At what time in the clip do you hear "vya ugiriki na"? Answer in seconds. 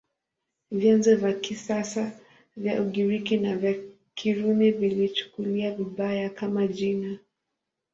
2.57-3.57